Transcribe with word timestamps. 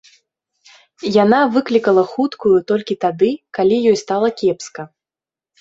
Яна 1.23 1.39
выклікала 1.57 2.03
хуткую 2.13 2.53
толькі 2.71 2.97
тады, 3.07 3.29
калі 3.59 3.75
ёй 3.93 3.97
стала 4.05 4.27
кепска. 4.41 4.91